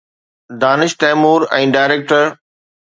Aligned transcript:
Danish 0.63 0.95
Taimur 1.03 1.47
۽ 1.61 1.71
director 1.77 2.37